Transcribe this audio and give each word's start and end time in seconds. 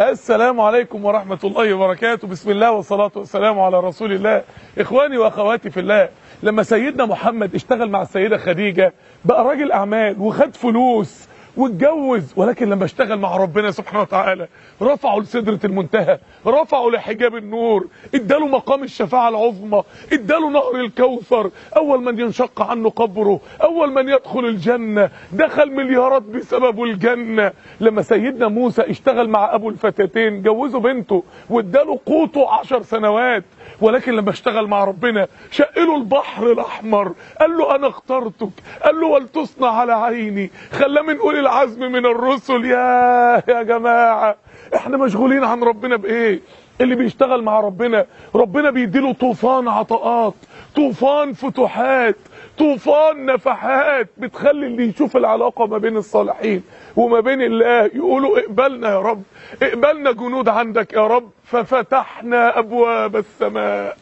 السلام 0.00 0.60
عليكم 0.60 1.04
ورحمة 1.04 1.38
الله 1.44 1.74
وبركاته. 1.74 2.28
بسم 2.28 2.50
الله 2.50 2.70
والصلاة 2.72 3.10
والسلام 3.16 3.60
على 3.60 3.80
رسول 3.80 4.12
الله. 4.12 4.42
إخواني 4.78 5.18
وأخواتي 5.18 5.70
في 5.70 5.80
الله 5.80 6.08
لما 6.42 6.62
سيدنا 6.62 7.06
محمد 7.06 7.54
اشتغل 7.54 7.90
مع 7.90 8.02
السيدة 8.02 8.36
خديجة 8.36 8.92
بقى 9.24 9.44
راجل 9.44 9.72
أعمال 9.72 10.20
وخد 10.20 10.56
فلوس 10.56 11.28
واتجوز. 11.56 12.32
ولكن 12.36 12.68
لما 12.68 12.84
اشتغل 12.84 13.18
مع 13.18 13.36
ربنا 13.36 13.70
سبحانه 13.70 14.00
وتعالى 14.00 14.48
رفعوا 14.82 15.20
لسدرة 15.20 15.60
المنتهى 15.64 16.18
رفعوا 16.46 16.90
لحجاب 16.90 17.36
النور 17.36 17.86
اداله 18.14 18.46
مقام 18.46 18.82
الشفاعة 18.82 19.28
العظمى 19.28 19.82
اداله 20.12 20.50
نهر 20.50 20.74
الكوثر. 20.74 21.50
أول 21.76 22.02
من 22.02 22.20
ينشق 22.20 22.62
عنه 22.62 22.90
قبره 22.90 23.40
أول 23.62 23.92
من 23.92 24.08
يدخل 24.08 24.44
الجنة 24.44 25.10
دخل 25.32 25.70
مليارات 25.70 26.22
بسببه 26.22 26.84
الجنة. 26.84 27.52
لما 27.80 28.02
سيدنا 28.02 28.48
موسى 28.48 28.82
اشتغل 28.82 29.28
مع 29.28 29.54
أبو 29.54 29.68
الفتاتين 29.68 30.42
جوزوا 30.42 30.80
بنته 30.80 31.22
واداله 31.50 31.98
قوته 32.06 32.52
عشر 32.52 32.82
سنوات. 32.82 33.44
ولكن 33.80 34.12
لما 34.12 34.30
اشتغل 34.30 34.66
مع 34.66 34.84
ربنا 34.84 35.28
شقله 35.50 35.96
البحر 35.96 36.52
الأحمر. 36.52 37.12
قال 37.40 37.56
له 37.56 37.74
أنا 37.74 37.88
اخترتك. 37.88 38.52
قال 38.84 39.00
له 39.00 39.06
ولتصنع 39.06 39.68
على 39.68 39.92
عيني. 39.92 40.50
خلاه 40.72 41.02
من 41.02 41.18
أولي 41.18 41.43
العزم 41.44 41.92
من 41.92 42.06
الرسل. 42.06 42.64
يا 42.64 43.42
يا 43.48 43.62
جماعة 43.62 44.36
إحنا 44.74 44.96
مشغولين 44.96 45.44
عن 45.44 45.62
ربنا 45.62 45.96
بإيه؟ 45.96 46.40
اللي 46.80 46.94
بيشتغل 46.94 47.42
مع 47.42 47.60
ربنا. 47.60 48.06
ربنا 48.34 48.70
بيديله 48.70 49.12
طوفان 49.12 49.68
عطاءات 49.68 50.34
طوفان 50.76 51.32
فتوحات 51.32 52.16
طوفان 52.58 53.26
نفحات 53.26 54.08
بتخلي 54.18 54.66
اللي 54.66 54.88
يشوف 54.88 55.16
العلاقة 55.16 55.66
ما 55.66 55.78
بين 55.78 55.96
الصالحين 55.96 56.62
وما 56.96 57.20
بين 57.20 57.42
الله 57.42 57.84
يقولوا 57.94 58.38
اقبلنا 58.38 58.88
يا 58.90 59.00
رب 59.00 59.22
اقبلنا 59.62 60.12
جنود 60.12 60.48
عندك 60.48 60.92
يا 60.92 61.06
رب 61.06 61.30
ففتحنا 61.44 62.58
أبواب 62.58 63.16
السماء. 63.16 63.96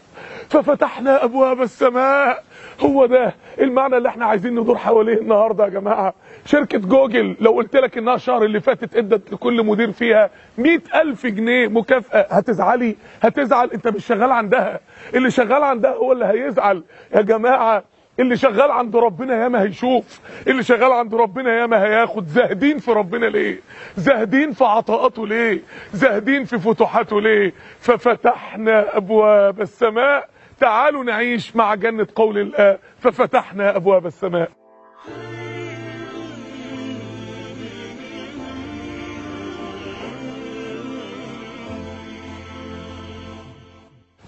ففتحنا 0.51 1.25
أبواب 1.25 1.63
السماء. 1.63 2.45
هو 2.81 3.07
ده 3.07 3.35
المعنى 3.61 3.97
اللي 3.97 4.09
إحنا 4.09 4.27
عايزين 4.27 4.55
ندور 4.61 4.79
حواليه 4.79 5.19
النهارده 5.19 5.65
يا 5.65 5.69
جماعة. 5.69 6.15
شركة 6.47 6.79
جوجل 6.79 7.37
لو 7.41 7.53
قلت 7.53 7.77
لك 7.77 7.99
إنها 7.99 8.15
الشهر 8.15 8.45
اللي 8.45 8.61
فاتت 8.61 8.97
إدت 8.97 9.33
لكل 9.33 9.67
مدير 9.67 9.93
فيها 9.93 10.31
مئة 10.59 11.01
ألف 11.01 11.27
جنيه 11.27 11.69
مكافأة 11.69 12.27
هتزعلي؟ 12.31 12.97
هتزعل؟ 13.23 13.71
أنت 13.71 13.89
مش 13.89 14.07
شغال 14.07 14.33
عندها. 14.33 14.81
اللي 15.15 15.31
شغال 15.31 15.63
عندها 15.63 15.91
هو 15.95 16.13
اللي 16.13 16.25
هيزعل. 16.25 16.83
يا 17.15 17.21
جماعة 17.21 17.85
اللي 18.21 18.37
شغال 18.37 18.71
عند 18.71 18.97
ربنا 18.97 19.43
ياما 19.43 19.63
هيشوف 19.63 20.21
اللي 20.47 20.63
شغال 20.63 20.93
عند 20.93 21.15
ربنا 21.15 21.61
ياما 21.61 21.83
هياخد. 21.85 22.27
زاهدين 22.27 22.79
في 22.79 22.91
ربنا 22.93 23.27
ليه؟ 23.27 23.61
زاهدين 23.97 24.53
في 24.53 24.65
عطاءاته 24.65 25.27
ليه؟ 25.27 25.61
زاهدين 25.93 26.45
في 26.45 26.59
فتوحاته 26.59 27.21
ليه؟ 27.21 27.53
ففتحنا 27.81 28.97
أبواب 28.97 29.61
السماء. 29.61 30.29
تعالوا 30.61 31.05
نعيش 31.05 31.57
مع 31.57 31.75
جنة 31.75 32.07
قول 32.15 32.39
الله. 32.39 32.79
ففتحنا 33.01 33.77
أبواب 33.77 34.07
السماء. 34.07 34.51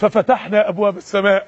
ففتحنا 0.08 0.68
أبواب 0.68 0.96
السماء. 0.96 1.46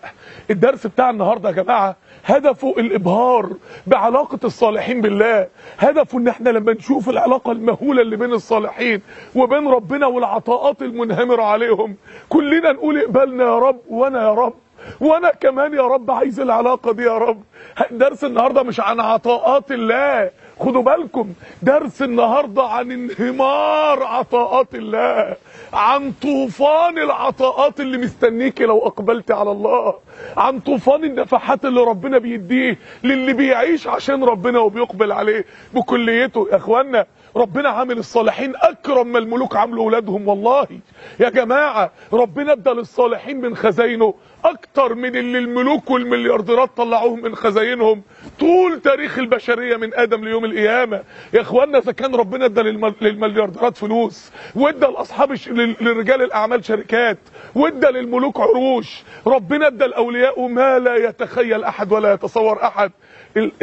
الدرس 0.51 0.87
بتاع 0.87 1.11
النهارده 1.11 1.49
يا 1.49 1.55
جماعة 1.55 1.97
هدفه 2.25 2.75
الإبهار 2.79 3.51
بعلاقة 3.87 4.39
الصالحين 4.45 5.01
بالله. 5.01 5.47
هدفه 5.79 6.19
إن 6.19 6.29
إحنا 6.29 6.51
لما 6.51 6.73
نشوف 6.73 7.09
العلاقة 7.09 7.53
المهولة 7.53 8.03
اللي 8.03 8.17
بين 8.17 8.33
الصالحين 8.33 9.03
وبين 9.35 9.69
ربنا 9.69 10.07
والعطاءات 10.07 10.83
المنهمرة 10.83 11.43
عليهم 11.43 11.97
كلنا 12.29 12.73
نقول 12.73 12.99
اقبلنا 12.99 13.45
يا 13.45 13.59
رب 13.59 13.81
وأنا 13.89 14.23
يا 14.23 14.33
رب. 14.35 14.55
وأنا 15.01 15.31
كمان 15.31 15.75
يا 15.75 15.83
رب 15.83 16.11
عايز 16.11 16.41
العلاقة 16.41 16.93
دي 16.93 17.03
يا 17.03 17.19
رب. 17.19 17.43
درس 17.91 18.25
النهارده 18.25 18.63
مش 18.63 18.81
عن 18.81 19.01
عطاءات 19.01 19.73
الله. 19.73 20.31
خدوا 20.61 20.83
بالكم 20.83 21.33
درس 21.63 22.03
النهارده 22.03 22.63
عن 22.63 22.93
انهمار 22.93 24.03
عطاءات 24.03 24.75
الله 24.75 25.37
عن 25.73 26.13
طوفان 26.23 26.99
العطاءات 26.99 27.81
اللي 27.81 27.99
مستنيكي 27.99 28.65
لو 28.65 28.79
أقبلت 28.87 29.31
على 29.31 29.51
الله 29.51 29.95
عن 30.37 30.61
طوفان 30.61 31.05
النفحات 31.05 31.65
اللي 31.65 31.81
ربنا 31.81 32.19
بيديه 32.19 32.79
للي 33.05 33.33
بيعيش 33.33 33.87
عشان 33.89 34.25
ربنا 34.25 34.59
وبيقبل 34.59 35.13
عليه. 35.13 35.45
بكليته 35.75 36.49
يا 36.53 36.57
اخوانا 36.57 37.07
ربنا 37.37 37.69
عامل 37.69 37.99
الصالحين 37.99 38.53
أكرم 38.57 39.13
ما 39.13 39.19
الملوك 39.19 39.57
عاملوا 39.57 39.85
أولادهم 39.85 40.29
والله. 40.29 40.67
يا 41.21 41.29
جماعة 41.29 41.91
ربنا 42.13 42.53
ادى 42.53 42.71
للصالحين 42.71 43.41
من 43.41 43.57
خزاينه 43.57 44.15
أكتر 44.45 44.95
من 44.95 45.17
اللي 45.17 45.39
الملوك 45.39 45.91
والمليارديرات 45.91 46.71
طلعوهم 46.77 47.23
من 47.23 47.35
خزاينهم. 47.35 48.03
طول 48.41 48.81
تاريخ 48.81 49.19
البشرية 49.19 49.77
من 49.77 49.95
آدم 49.95 50.25
ليوم 50.25 50.45
القيامة. 50.45 51.03
يا 51.33 51.41
اخوانا 51.41 51.79
إذا 51.79 51.93
كان 51.93 52.15
ربنا 52.15 52.45
ادى 52.45 52.61
للمليارديرات 53.01 53.77
فلوس 53.77 54.33
وادى 54.55 54.87
لأصحاب 54.87 55.33
لرجال 55.81 56.23
الأعمال 56.23 56.65
شركات 56.65 57.19
وادى 57.55 57.87
للملوك 57.87 58.41
عروش 58.41 59.03
ربنا 59.27 59.67
ادى 59.67 59.85
الاولياء 59.85 60.47
ما 60.47 60.79
لا 60.79 60.95
يتخيل 60.97 61.65
أحد 61.65 61.93
ولا 61.93 62.13
يتصور 62.13 62.63
أحد. 62.63 62.93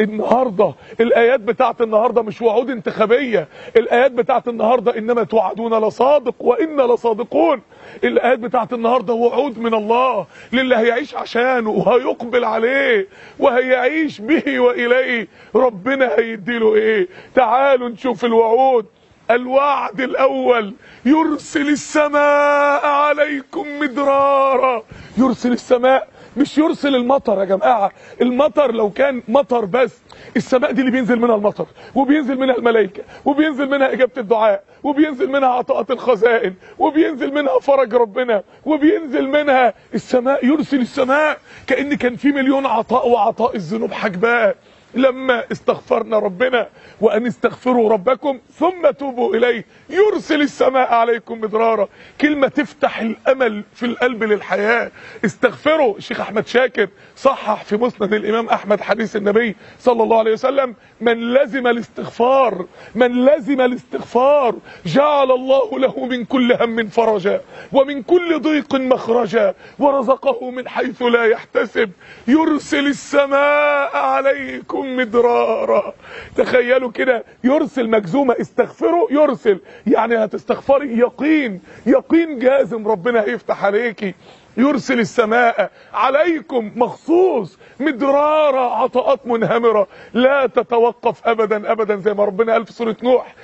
النهارده. 0.00 0.74
الآيات 1.00 1.40
بتاعت 1.40 1.80
النهارده 1.80 2.22
مش 2.22 2.42
وعود 2.42 2.70
انتخابية. 2.70 3.48
الآيات 3.76 4.12
بتاعت 4.12 4.48
النهارده 4.48 4.98
إنما 4.98 5.24
توعدون 5.24 5.84
لصادق 5.88 6.34
وأنا 6.40 6.82
لصادقون. 6.82 7.62
الآيات 8.04 8.38
بتاعت 8.38 8.72
النهارده 8.72 9.12
وعود 9.12 9.58
من 9.58 9.74
الله 9.74 10.26
للي 10.52 10.76
هيعيش 10.76 11.14
عشانه 11.14 11.70
وهيقبل 11.70 12.44
عليه 12.44 13.08
وهيعيش 13.38 14.20
به 14.20 14.60
وإليه. 14.60 15.28
ربنا 15.54 16.10
هيديله 16.18 16.74
إيه؟ 16.74 17.08
تعالوا 17.34 17.88
نشوف 17.88 18.24
الوعود. 18.24 18.86
الوعد 19.30 20.00
الأول 20.00 20.74
يرسل 21.04 21.68
السماء 21.68 22.86
عليكم 22.86 23.66
مدرارا. 23.80 24.82
يرسل 25.18 25.52
السماء 25.52 26.08
مش 26.36 26.58
يرسل 26.58 26.94
المطر 26.94 27.38
يا 27.40 27.44
جماعة. 27.44 27.92
المطر 28.20 28.72
لو 28.72 28.90
كان 28.90 29.22
مطر 29.28 29.64
بس 29.64 29.98
السماء 30.36 30.72
دي 30.72 30.80
اللي 30.80 30.92
بينزل 30.92 31.18
منها 31.20 31.34
المطر 31.36 31.66
وبينزل 31.94 32.38
منها 32.38 32.56
الملائكة 32.56 33.02
وبينزل 33.24 33.68
منها 33.70 33.92
إجابة 33.92 34.12
الدعاء 34.16 34.64
وبينزل 34.82 35.30
منها 35.30 35.48
عطاءات 35.48 35.90
الخزائن 35.90 36.54
وبينزل 36.78 37.34
منها 37.34 37.58
فرج 37.60 37.94
ربنا 37.94 38.42
وبينزل 38.66 39.28
منها 39.28 39.74
السماء 39.94 40.46
يرسل 40.46 40.80
السماء 40.80 41.38
كأن 41.66 41.94
كان 41.94 42.16
في 42.16 42.28
مليون 42.32 42.66
عطاء 42.66 43.08
وعطاء 43.08 43.56
الذنوب 43.56 43.92
حجباه. 43.92 44.54
لما 44.96 45.44
استغفرنا 45.52 46.18
ربنا 46.18 46.68
وأن 47.00 47.26
استغفروا 47.26 47.90
ربكم 47.90 48.38
ثم 48.58 48.90
توبوا 48.98 49.36
إليه 49.36 49.64
يرسل 49.90 50.40
السماء 50.40 50.94
عليكم 50.94 51.40
مدرارا. 51.40 51.88
كلمة 52.20 52.48
تفتح 52.48 52.98
الأمل 53.00 53.64
في 53.74 53.86
القلب 53.86 54.24
للحياة. 54.24 54.90
استغفروا 55.24 55.96
الشيخ 55.96 56.20
أحمد 56.20 56.46
شاكر 56.46 56.88
صحح 57.16 57.64
في 57.64 57.76
مسند 57.76 58.12
الإمام 58.14 58.48
أحمد 58.48 58.80
حديث 58.80 59.16
النبي 59.16 59.56
صلى 59.78 60.02
الله 60.02 60.18
عليه 60.18 60.32
وسلم 60.32 60.74
من 61.00 61.34
لزم 61.34 61.66
الاستغفار 61.66 62.66
من 62.94 63.24
لزم 63.24 63.60
الاستغفار 63.60 64.54
جعل 64.86 65.30
الله 65.30 65.78
له 65.78 66.06
من 66.06 66.24
كل 66.24 66.52
هم 66.52 66.88
فرجا 66.88 67.40
ومن 67.72 68.02
كل 68.02 68.40
ضيق 68.40 68.74
مخرجا 68.74 69.54
ورزقه 69.78 70.50
من 70.50 70.68
حيث 70.68 71.02
لا 71.02 71.24
يحتسب. 71.24 71.90
يرسل 72.28 72.86
السماء 72.86 73.96
عليكم 73.96 74.83
مدرارا 74.84 75.94
تخيلوا 76.36 76.90
كده 76.90 77.24
يرسل 77.44 77.90
مجزومة 77.90 78.36
استغفروا 78.40 79.08
يرسل. 79.10 79.60
يعني 79.86 80.16
هتستغفري؟ 80.16 80.98
يقين 80.98 81.60
يقين 81.86 82.38
جازم 82.38 82.88
ربنا 82.88 83.20
هيفتح 83.22 83.64
عليكي. 83.64 84.14
يرسل 84.56 85.00
السماء 85.00 85.70
عليكم 85.94 86.70
مخصوص 86.76 87.58
مدرارة 87.80 88.74
عطاءات 88.74 89.26
منهمرة. 89.26 89.86
لا 90.12 90.46
تتوقف 90.46 91.28
ابدا 91.28 91.72
ابدا 91.72 91.96
زي 91.96 92.14
ما 92.14 92.24
ربنا 92.24 92.52
قال 92.52 92.66
في 92.66 92.72
سورة 92.72 92.96
نوح. 93.02 93.34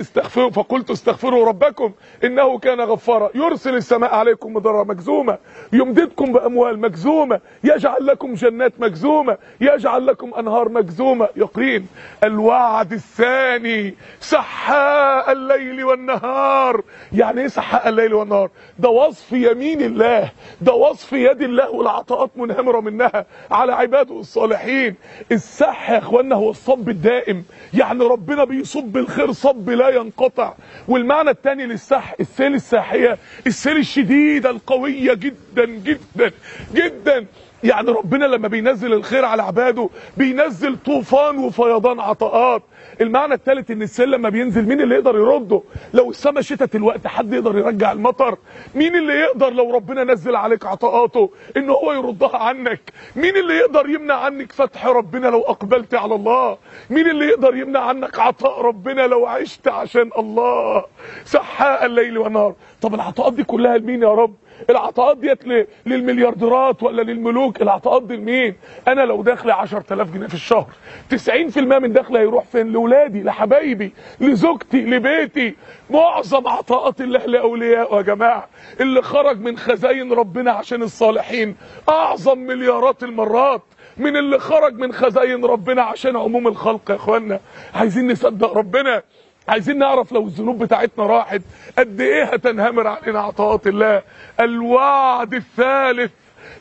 استغفروا 0.00 0.50
فقلت 0.50 0.90
استغفروا 0.90 1.46
ربكم 1.46 1.92
إنه 2.24 2.58
كان 2.58 2.80
غفارا. 2.80 3.30
يرسل 3.34 3.74
السماء 3.74 4.14
عليكم 4.14 4.54
مدرارة 4.54 4.84
مجزومة. 4.84 5.38
يمددكم 5.72 6.32
بأموال 6.32 6.78
مجزومة. 6.78 7.40
يجعل 7.64 8.06
لكم 8.06 8.34
جنات 8.34 8.72
مجزومة. 8.78 9.38
يجعل 9.60 10.06
لكم 10.06 10.34
أنهار 10.34 10.68
مجزومة. 10.68 11.28
يقين 11.36 11.86
الوعد 12.24 12.92
الثاني 12.92 13.94
سحاء 14.20 15.32
الليل 15.32 15.84
والنهار. 15.84 16.82
يعني 17.12 17.40
إيه 17.40 17.48
سحاء 17.48 17.88
الليل 17.88 18.14
والنهار؟ 18.14 18.50
ده 18.78 18.88
وصف 18.88 19.32
يمين 19.32 19.82
الله. 19.82 20.30
ده 20.60 20.72
وصف 20.72 21.12
يد 21.12 21.42
الله 21.42 21.70
والعطاءات 21.70 22.30
منهمرة 22.36 22.80
منها 22.80 23.26
على 23.50 23.72
عباده 23.72 24.20
الصالحين. 24.20 24.94
السح 25.32 25.90
يا 25.90 25.98
اخوانا 25.98 26.36
هو 26.36 26.50
الصب 26.50 26.88
الدائم. 26.88 27.44
يعني 27.74 28.04
ربنا 28.04 28.44
بيصب 28.44 28.96
الخير 28.96 29.32
صب 29.32 29.70
لا 29.70 29.88
ينقطع. 29.88 30.54
والمعنى 30.88 31.30
الثاني 31.30 31.66
للسح 31.66 32.14
السيل 32.20 32.54
الساحية 32.54 33.18
السيل 33.46 33.76
الشديدة 33.76 34.50
القوية 34.50 35.14
جدا 35.14 35.64
جدا 35.64 36.32
جدا. 36.74 37.26
يعني 37.64 37.90
ربنا 37.90 38.24
لما 38.24 38.48
بينزل 38.48 38.92
الخير 38.92 39.24
على 39.24 39.42
عباده 39.42 39.88
بينزل 40.16 40.76
طوفان 40.84 41.38
وفيضان 41.38 42.00
عطاءات. 42.00 42.62
المعنى 43.00 43.34
الثالث 43.34 43.70
إن 43.70 43.82
السيل 43.82 44.10
لما 44.10 44.28
بينزل 44.28 44.68
مين 44.68 44.80
اللي 44.80 44.94
يقدر 44.94 45.16
يرده؟ 45.16 45.62
لو 45.94 46.10
السماء 46.10 46.42
شتت 46.42 46.76
الوقت 46.76 47.06
حد 47.06 47.32
يقدر 47.32 47.58
يرجع 47.58 47.92
المطر. 47.92 48.38
مين 48.74 48.96
اللي 48.96 49.12
يقدر 49.14 49.50
لو 49.50 49.74
ربنا 49.74 50.04
نزل 50.04 50.36
عليك 50.36 50.66
عطاءاته 50.66 51.30
إن 51.56 51.70
هو 51.70 51.92
يردها 51.92 52.36
عنك؟ 52.36 52.80
مين 53.16 53.36
اللي 53.36 53.54
يقدر 53.54 53.88
يمنع 53.88 54.14
عنك 54.14 54.52
فتح 54.52 54.86
ربنا 54.86 55.28
لو 55.28 55.40
أقبلت 55.42 55.94
على 55.94 56.14
الله؟ 56.14 56.58
مين 56.90 57.10
اللي 57.10 57.26
يقدر 57.26 57.56
يمنع 57.56 57.80
عنك 57.80 58.18
عطاء 58.18 58.60
ربنا 58.60 59.06
لو 59.06 59.26
عشت 59.26 59.68
عشان 59.68 60.10
الله؟ 60.18 60.84
سحاء 61.24 61.86
الليل 61.86 62.18
والنهار. 62.18 62.54
طب 62.82 62.94
العطاءات 62.94 63.32
دي 63.32 63.44
كلها 63.44 63.78
لمين 63.78 64.02
يا 64.02 64.12
رب؟ 64.14 64.34
العطاءات 64.70 65.16
ديت 65.18 65.38
للمليارديرات 65.86 66.82
ولا 66.82 67.02
للملوك؟ 67.02 67.62
العطاءات 67.62 68.02
دي 68.02 68.16
لمين؟ 68.16 68.54
أنا 68.88 69.00
لو 69.00 69.22
دخلي 69.22 69.52
10000 69.52 70.10
جنيه 70.10 70.26
في 70.26 70.34
الشهر 70.34 70.66
90% 71.10 71.58
من 71.58 71.92
دخلي 71.92 72.18
هيروح 72.18 72.44
فين؟ 72.44 72.72
لاولادي 72.72 73.22
لحبايبي 73.22 73.92
لزوجتي 74.20 74.80
لبيتي. 74.80 75.54
معظم 75.90 76.48
عطاءات 76.48 77.00
الله 77.00 77.26
لاولياء 77.26 77.96
يا 77.96 78.02
جماعة 78.02 78.48
اللي 78.80 79.02
خرج 79.02 79.40
من 79.40 79.58
خزاين 79.58 80.12
ربنا 80.12 80.50
عشان 80.52 80.82
الصالحين. 80.82 81.56
أعظم 81.88 82.38
مليارات 82.38 83.02
المرات 83.02 83.62
من 83.96 84.16
اللي 84.16 84.38
خرج 84.38 84.74
من 84.74 84.92
خزاين 84.92 85.44
ربنا 85.44 85.82
عشان 85.82 86.16
عموم 86.16 86.48
الخلق 86.48 86.90
يا 86.90 86.94
اخوانا 86.96 87.40
عايزين 87.74 88.12
نصدق 88.12 88.52
ربنا. 88.52 89.02
عايزين 89.48 89.78
نعرف 89.78 90.12
لو 90.12 90.26
الذنوب 90.26 90.58
بتاعتنا 90.62 91.06
راحت 91.06 91.42
قد 91.78 92.00
إيه 92.00 92.24
هتنهمر 92.24 92.86
علينا 92.86 93.20
عطاءات 93.20 93.66
الله؟ 93.66 94.02
الوعد 94.40 95.34
الثالث 95.34 96.10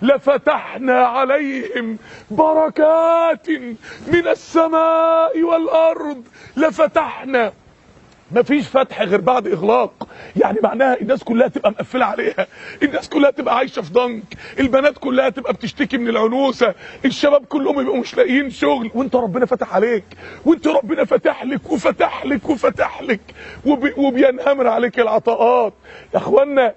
لفتحنا 0.01 1.05
عليهم 1.05 1.97
بركات 2.31 3.49
من 4.07 4.27
السماء 4.27 5.41
والأرض. 5.41 6.23
لفتحنا. 6.57 7.53
مفيش 8.31 8.67
فتح 8.67 9.01
غير 9.01 9.21
بعد 9.21 9.47
إغلاق. 9.47 10.07
يعني 10.35 10.59
معناها 10.63 11.01
الناس 11.01 11.23
كلها 11.23 11.47
تبقى 11.47 11.71
مقفلة 11.71 12.05
عليها. 12.05 12.47
الناس 12.83 13.09
كلها 13.09 13.31
تبقى 13.31 13.55
عايشة 13.57 13.81
في 13.81 13.93
ضنك. 13.93 14.23
البنات 14.59 14.97
كلها 14.97 15.29
تبقى 15.29 15.53
بتشتكي 15.53 15.97
من 15.97 16.07
العنوسة. 16.07 16.73
الشباب 17.05 17.45
كلهم 17.45 17.79
يبقوا 17.81 17.97
مش 17.97 18.15
لاقيين 18.17 18.49
شغل. 18.49 18.91
وانت 18.95 19.15
ربنا 19.15 19.45
فتح 19.45 19.75
عليك. 19.75 20.03
وانت 20.45 20.67
ربنا 20.67 21.05
فتح 21.05 21.43
لك 21.43 21.71
وفتح 21.71 22.25
لك 22.25 22.49
وفتح 22.49 23.01
لك. 23.01 23.21
وبي 23.65 23.93
وبينهمر 23.97 24.67
عليك 24.67 24.99
العطاءات. 24.99 25.73
يا 26.13 26.17
إخوانا 26.19 26.73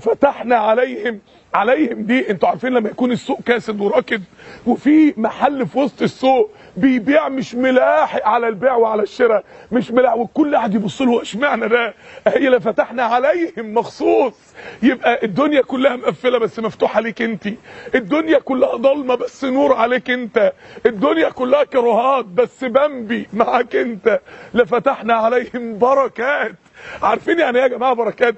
فتحنا 0.00 0.56
عليهم. 0.56 1.20
عليهم 1.54 2.02
دي 2.02 2.30
أنتوا 2.30 2.48
عارفين 2.48 2.72
لما 2.72 2.88
يكون 2.88 3.12
السوق 3.12 3.40
كاسد 3.46 3.80
وراكد 3.80 4.22
وفي 4.66 5.14
محل 5.16 5.66
في 5.66 5.78
وسط 5.78 6.02
السوق 6.02 6.50
بيبيع 6.76 7.28
مش 7.28 7.54
ملاحق 7.54 8.26
على 8.28 8.48
البيع 8.48 8.74
وعلى 8.76 9.02
الشراء 9.02 9.44
مش 9.72 9.90
ملاحق 9.90 10.16
والكل 10.16 10.56
قاعد 10.56 10.74
يبص 10.74 11.02
له 11.02 11.22
اشمعنى 11.22 11.68
ده؟ 11.68 11.94
هي 12.26 12.46
اللي 12.46 12.60
فتحنا 12.60 13.02
عليهم 13.02 13.74
مخصوص. 13.74 14.34
يبقى 14.82 15.20
الدنيا 15.24 15.62
كلها 15.62 15.96
مقفلة 15.96 16.38
بس 16.38 16.58
مفتوحة 16.58 17.00
ليك 17.00 17.22
انت. 17.22 17.48
الدنيا 17.94 18.38
كلها 18.38 18.76
ضلمة 18.76 19.14
بس 19.14 19.44
نور 19.44 19.72
عليك 19.74 20.10
انت. 20.10 20.52
الدنيا 20.86 21.28
كلها 21.28 21.64
كرهات 21.64 22.24
بس 22.24 22.64
بمبي 22.64 23.28
معاك 23.32 23.76
انت. 23.76 24.20
لفتحنا 24.54 25.14
عليهم 25.14 25.78
بركات. 25.78 26.54
عارفين 27.02 27.38
يعني 27.40 27.56
إيه 27.58 27.62
يا 27.62 27.68
جماعة 27.68 27.94
بركات؟ 27.94 28.34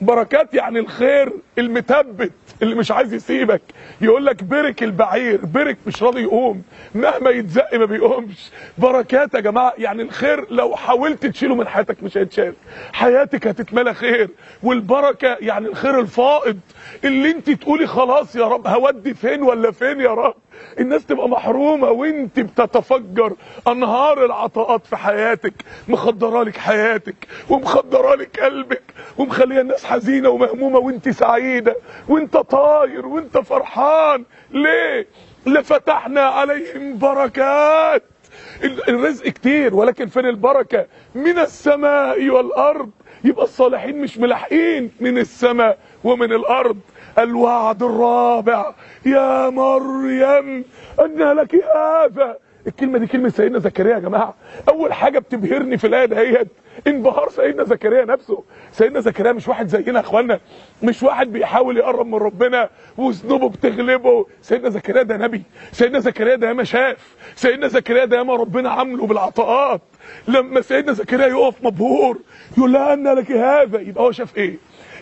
بركات 0.00 0.54
يعني 0.54 0.78
الخير 0.78 1.32
المثبت 1.58 2.32
اللي 2.62 2.74
مش 2.74 2.90
عايز 2.90 3.14
يسيبك. 3.14 3.62
يقول 4.00 4.26
لك 4.26 4.44
برك 4.44 4.82
البعير 4.82 5.40
برك 5.46 5.76
مش 5.86 6.02
راضي 6.02 6.22
يقوم. 6.22 6.62
مهما 6.94 7.30
يتزق 7.30 7.74
ما 7.74 7.84
بيقومش. 7.84 8.50
بركات 8.78 9.34
يا 9.34 9.40
جماعة 9.40 9.72
يعني 9.78 10.02
الخير 10.02 10.46
لو 10.50 10.76
حاولت 10.76 11.26
تشيله 11.26 11.54
من 11.54 11.68
حياتك 11.68 12.02
مش 12.02 12.16
هيتشال. 12.18 12.54
حياتك 12.92 13.46
هتتملى 13.46 13.94
خير. 13.94 14.30
والبركة 14.62 15.36
يعني 15.40 15.66
الخير 15.66 16.00
الفائض 16.00 16.58
اللي 17.04 17.30
انت 17.30 17.50
تقولي 17.50 17.86
خلاص 17.86 18.36
يا 18.36 18.44
رب 18.44 18.66
هودي 18.66 19.14
فين 19.14 19.42
ولا 19.42 19.70
فين 19.70 20.00
يا 20.00 20.10
رب؟ 20.14 20.34
الناس 20.80 21.06
تبقى 21.06 21.28
محرومة 21.28 21.90
وانت 21.90 22.40
بتتفجر 22.40 23.32
أنهار 23.68 24.24
العطاءات 24.24 24.86
في 24.86 24.96
حياتك 24.96 25.54
مخدرة 25.88 26.42
لك 26.42 26.56
حياتك 26.56 27.14
ومخدرة 27.50 28.14
لك 28.14 28.40
قلبك 28.40 28.82
ومخليه 29.18 29.60
الناس 29.60 29.84
حزينة 29.84 30.28
ومهمومة 30.28 30.78
وانت 30.78 31.08
سعيدة 31.08 31.76
وانت 32.08 32.36
طاير 32.36 33.06
وانت 33.06 33.38
فرحان. 33.38 34.24
ليه؟ 34.50 35.06
لفتحنا 35.46 36.20
عليهم 36.20 36.98
بركات. 36.98 38.02
الرزق 38.88 39.24
كتير 39.28 39.74
ولكن 39.74 40.06
فين 40.06 40.26
البركة؟ 40.26 40.86
من 41.14 41.38
السماء 41.38 42.28
والأرض. 42.28 42.90
يبقى 43.24 43.44
الصالحين 43.44 43.98
مش 43.98 44.18
ملاحقين 44.18 44.90
من 45.00 45.18
السماء 45.18 45.78
ومن 46.04 46.32
الأرض. 46.32 46.76
الوعد 47.18 47.82
الرابع. 47.82 48.74
يا 49.06 49.50
مريم 49.50 50.64
أن 51.00 51.18
لك 51.32 51.54
هذا. 51.54 52.36
الكلمة 52.66 52.98
دي 52.98 53.06
كلمة 53.06 53.28
سيدنا 53.28 53.58
زكريا 53.58 53.94
يا 53.94 53.98
جماعة. 53.98 54.34
أول 54.68 54.92
حاجة 54.92 55.18
بتبهرني 55.18 55.78
في 55.78 55.86
الآية 55.86 56.04
دهيت 56.04 56.48
انبهار 56.86 57.28
سيدنا 57.28 57.64
زكريا 57.64 58.04
نفسه. 58.04 58.44
سيدنا 58.72 59.00
زكريا 59.00 59.32
مش 59.32 59.48
واحد 59.48 59.68
زينا 59.68 59.94
يا 59.94 60.00
إخوانا. 60.00 60.40
مش 60.82 61.02
واحد 61.02 61.32
بيحاول 61.32 61.76
يقرب 61.76 62.06
من 62.06 62.14
ربنا 62.14 62.68
وذنوبه 62.96 63.48
بتغلبه. 63.48 64.26
سيدنا 64.42 64.68
زكريا 64.70 65.02
ده 65.02 65.16
نبي. 65.16 65.42
سيدنا 65.72 65.98
زكريا 65.98 66.36
ده 66.36 66.48
ياما 66.48 66.64
شاف. 66.64 67.16
سيدنا 67.36 67.68
زكريا 67.68 68.04
ده 68.04 68.16
ياما 68.16 68.36
ربنا 68.36 68.70
عامله 68.70 69.06
بالعطاءات. 69.06 69.80
لما 70.28 70.60
سيدنا 70.60 70.92
زكريا 70.92 71.26
يقف 71.26 71.64
مبهور 71.64 72.18
يقول 72.58 72.72
لها 72.72 72.92
أن 72.92 73.08
لك 73.08 73.32
هذا 73.32 73.80
يبقى 73.80 74.04
هو 74.04 74.12
شاف 74.12 74.36
إيه؟ 74.36 74.56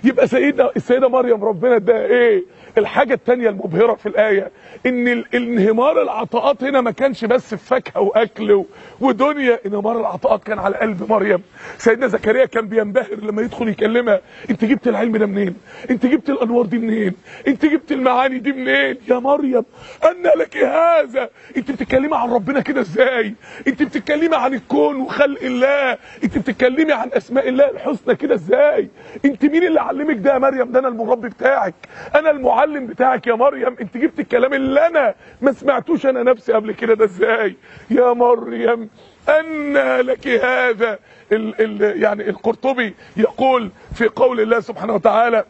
يبقى 0.04 0.26
سيدنا 0.28 0.70
السيدة 0.76 1.08
مريم 1.08 1.44
ربنا 1.44 1.76
اداها 1.76 2.06
إيه؟ 2.06 2.44
الحاجة 2.78 3.14
التانية 3.14 3.48
المبهرة 3.48 3.94
في 3.94 4.06
الآية 4.06 4.50
إن 4.86 5.08
الانهمار 5.08 6.02
العطاءات 6.02 6.64
هنا 6.64 6.80
ما 6.80 6.90
كانش 6.90 7.24
بس 7.24 7.54
في 7.54 7.56
فاكهة 7.66 8.00
وأكل 8.00 8.64
ودنيا 9.00 9.58
انهمار 9.66 10.00
العطاءات 10.00 10.44
كان 10.44 10.58
على 10.58 10.76
قلب 10.76 11.10
مريم. 11.12 11.42
سيدنا 11.78 12.06
زكريا 12.06 12.44
كان 12.44 12.68
بينبهر 12.68 13.14
لما 13.22 13.42
يدخل 13.42 13.68
يكلمها 13.68 14.20
أنت 14.50 14.64
جبت 14.64 14.88
العلم 14.88 15.16
ده 15.16 15.26
منين؟ 15.26 15.54
أنت 15.90 16.06
جبت 16.06 16.30
الأنوار 16.30 16.66
دي 16.66 16.78
منين؟ 16.78 17.12
أنت 17.48 17.66
جبت 17.66 17.92
المعاني 17.92 18.38
دي 18.38 18.52
منين؟ 18.52 18.96
يا 19.08 19.18
مريم 19.18 19.64
ان 20.04 20.22
لك 20.40 20.56
هذا. 20.56 21.28
أنت 21.56 21.70
بتتكلمي 21.70 22.16
عن 22.16 22.30
ربنا 22.32 22.60
كده 22.60 22.80
إزاي؟ 22.80 23.34
أنت 23.68 23.82
بتتكلمي 23.82 24.36
عن 24.36 24.54
الكون 24.54 24.96
وخلق 25.00 25.42
الله؟ 25.42 25.98
أنت 26.24 26.38
بتتكلمي 26.38 26.92
عن 26.92 27.10
أسماء 27.12 27.48
الله 27.48 27.70
الحسنى 27.70 28.14
كده 28.14 28.34
إزاي؟ 28.34 28.88
أنت 29.24 29.44
مين 29.44 29.63
اللي 29.66 29.80
علمك 29.80 30.16
ده 30.16 30.32
يا 30.34 30.38
مريم؟ 30.38 30.72
ده 30.72 30.78
أنا 30.78 30.88
المربي 30.88 31.28
بتاعك. 31.28 31.74
أنا 32.14 32.30
المعلم 32.30 32.86
بتاعك 32.86 33.26
يا 33.26 33.34
مريم. 33.34 33.76
أنت 33.80 33.96
جبت 33.96 34.20
الكلام 34.20 34.54
اللي 34.54 34.86
أنا 34.86 35.14
ما 35.42 35.52
سمعتوش 35.52 36.06
أنا 36.06 36.22
نفسي 36.22 36.52
قبل 36.52 36.72
كده. 36.72 36.94
ده 36.94 37.04
إزاي؟ 37.04 37.56
يا 37.90 38.12
مريم 38.12 38.90
ان 39.28 39.74
لك 40.00 40.28
هذا 40.28 40.98
ال 41.32 41.54
ال 41.82 42.02
يعني 42.02 42.28
القرطبي 42.30 42.94
يقول 43.16 43.70
في 43.94 44.06
قول 44.08 44.40
الله 44.40 44.60
سبحانه 44.60 44.94
وتعالى 44.94 45.44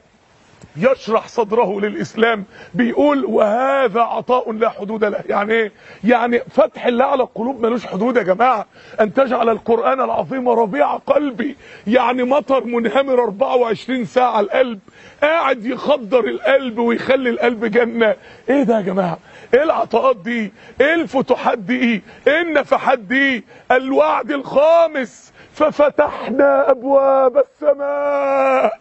يشرح 0.76 1.28
صدره 1.28 1.80
للإسلام 1.80 2.44
بيقول 2.74 3.24
وهذا 3.24 4.00
عطاء 4.00 4.52
لا 4.52 4.68
حدود 4.68 5.04
له. 5.04 5.20
يعني 5.28 5.52
إيه؟ 5.52 5.72
يعني 6.04 6.40
فتح 6.50 6.86
الله 6.86 7.04
على 7.04 7.22
القلوب 7.22 7.60
ملوش 7.66 7.86
حدود 7.86 8.16
يا 8.16 8.22
جماعة. 8.22 8.66
أن 9.00 9.14
تجعل 9.14 9.48
القرآن 9.48 10.00
العظيم 10.00 10.48
ربيع 10.48 10.96
قلبي. 10.96 11.56
يعني 11.86 12.22
مطر 12.22 12.64
منهمر 12.64 13.22
24 13.24 14.04
ساعة 14.04 14.40
القلب. 14.40 14.78
قاعد 15.24 15.66
يخدر 15.66 16.24
القلب 16.24 16.78
ويخلي 16.78 17.30
القلب 17.30 17.64
جنة. 17.64 18.14
إيه 18.50 18.62
ده 18.62 18.76
يا 18.76 18.80
جماعة؟ 18.80 19.18
إيه 19.54 19.62
العطاءات 19.62 20.16
دي؟ 20.16 20.52
إيه 20.80 20.94
الفتوحات 20.94 21.58
دي؟ 21.58 22.02
إيه 22.26 22.40
النفحات 22.40 22.98
دي؟ 22.98 23.44
الوعد 23.70 24.30
الخامس. 24.30 25.32
ففتحنا 25.52 26.70
أبواب 26.70 27.38
السماء. 27.38 28.80